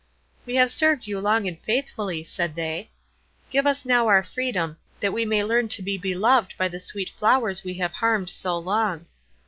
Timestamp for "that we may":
4.99-5.43